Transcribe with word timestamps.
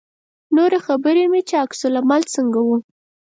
نورې 0.55 0.79
خبرې 0.87 1.23
مې 1.31 1.41
چې 1.47 1.55
عکس 1.63 1.79
العمل 1.89 2.21
څنګه 2.35 2.59
و. 2.67 2.69